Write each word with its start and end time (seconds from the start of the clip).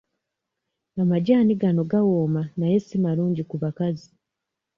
Amajaani 1.01 1.53
gano 1.61 1.83
gawooma 1.91 2.41
naye 2.59 2.77
si 2.85 2.95
malungi 3.03 3.43
ku 3.49 3.55
bakazi. 3.63 4.09